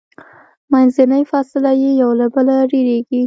[0.71, 3.19] منځنۍ فاصله یې یو له بله ډیریږي.